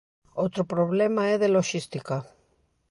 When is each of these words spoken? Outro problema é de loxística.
Outro 0.43 0.63
problema 0.73 1.21
é 1.33 1.35
de 1.41 1.49
loxística. 1.55 2.15